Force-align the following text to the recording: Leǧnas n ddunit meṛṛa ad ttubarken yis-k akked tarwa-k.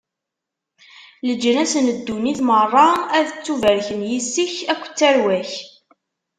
Leǧnas 1.27 1.73
n 1.85 1.87
ddunit 1.97 2.39
meṛṛa 2.47 2.87
ad 3.17 3.25
ttubarken 3.29 4.01
yis-k 4.11 4.53
akked 4.71 4.91
tarwa-k. 4.99 5.51